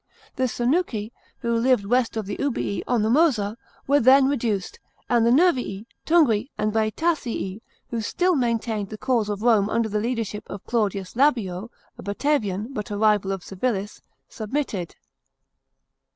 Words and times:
The 0.35 0.45
Sunuci, 0.47 1.11
who 1.41 1.53
lived 1.55 1.85
west 1.85 2.17
of 2.17 2.25
the 2.25 2.35
Ubii 2.37 2.81
on 2.87 3.03
the 3.03 3.09
Mosa, 3.11 3.55
were 3.85 3.99
then 3.99 4.27
reduced; 4.27 4.79
and 5.07 5.27
the 5.27 5.31
Nervii, 5.31 5.85
Tungri, 6.07 6.49
and 6.57 6.73
Bsetasii, 6.73 7.61
who 7.91 8.01
still 8.01 8.35
maintained 8.35 8.89
the 8.89 8.97
cause 8.97 9.29
of 9.29 9.43
Rome 9.43 9.69
under 9.69 9.89
the 9.89 9.99
leadership 9.99 10.45
of 10.49 10.65
Claudius 10.65 11.13
Labeo, 11.15 11.69
a 11.99 12.01
Batavian, 12.01 12.73
but 12.73 12.89
a 12.89 12.97
rival 12.97 13.31
of 13.31 13.43
Civilis, 13.43 14.01
submitted. 14.27 14.95